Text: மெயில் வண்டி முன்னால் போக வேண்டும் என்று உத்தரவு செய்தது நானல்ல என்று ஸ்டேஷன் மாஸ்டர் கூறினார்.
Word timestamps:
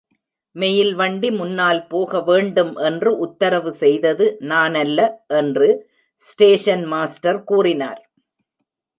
மெயில் 0.55 0.93
வண்டி 0.95 1.29
முன்னால் 1.31 1.81
போக 1.87 2.21
வேண்டும் 2.21 2.71
என்று 2.75 3.11
உத்தரவு 3.17 3.71
செய்தது 3.73 4.25
நானல்ல 4.41 4.99
என்று 5.39 5.67
ஸ்டேஷன் 6.21 6.85
மாஸ்டர் 6.85 7.43
கூறினார். 7.43 8.01